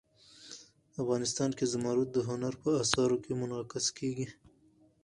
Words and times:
افغانستان 1.01 1.49
کې 1.57 1.65
زمرد 1.73 2.07
د 2.13 2.17
هنر 2.29 2.53
په 2.63 2.69
اثار 2.81 3.11
کې 3.23 3.31
منعکس 3.39 3.85
کېږي. 3.97 4.27